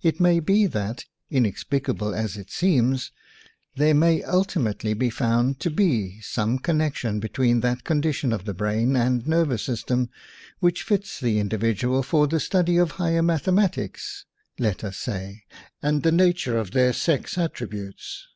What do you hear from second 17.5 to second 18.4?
butes.